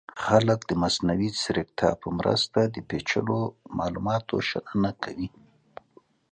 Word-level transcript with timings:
خلک 0.25 0.59
د 0.67 0.71
مصنوعي 0.81 1.29
ځیرکتیا 1.41 1.91
په 2.01 2.07
مرسته 2.17 2.59
د 2.65 2.77
پیچلو 2.89 3.39
معلوماتو 3.77 4.35
شننه 4.49 4.91
کوي. 5.03 5.29